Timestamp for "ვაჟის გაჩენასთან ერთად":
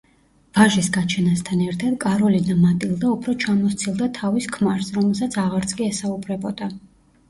0.59-1.99